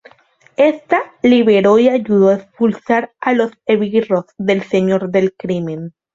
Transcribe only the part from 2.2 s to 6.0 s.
a expulsar a los esbirros del señor del crimen.